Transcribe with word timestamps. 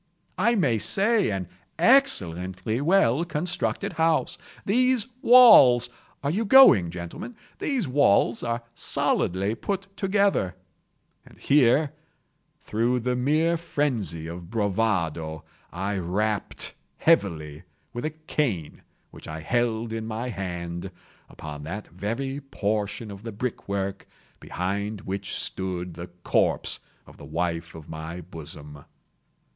—"I 0.39 0.55
may 0.55 0.79
say 0.79 1.29
an 1.29 1.47
excellently 1.77 2.81
well 2.81 3.23
constructed 3.23 3.93
house. 3.93 4.39
These 4.65 5.05
walls—are 5.21 6.31
you 6.31 6.43
going, 6.43 6.89
gentlemen?—these 6.89 7.87
walls 7.87 8.41
are 8.43 8.63
solidly 8.73 9.53
put 9.53 9.95
together;" 9.95 10.55
and 11.23 11.37
here, 11.37 11.93
through 12.61 13.01
the 13.01 13.15
mere 13.15 13.57
phrenzy 13.57 14.25
of 14.25 14.49
bravado, 14.49 15.43
I 15.71 15.99
rapped 15.99 16.73
heavily, 16.97 17.61
with 17.93 18.03
a 18.03 18.09
cane 18.09 18.81
which 19.11 19.27
I 19.27 19.41
held 19.41 19.93
in 19.93 20.07
my 20.07 20.29
hand, 20.29 20.89
upon 21.29 21.61
that 21.65 21.89
very 21.89 22.39
portion 22.41 23.11
of 23.11 23.21
the 23.21 23.31
brick 23.31 23.69
work 23.69 24.07
behind 24.39 25.01
which 25.01 25.39
stood 25.39 25.93
the 25.93 26.07
corpse 26.23 26.79
of 27.05 27.17
the 27.17 27.25
wife 27.25 27.75
of 27.75 27.87
my 27.87 28.19
bosom. 28.21 28.85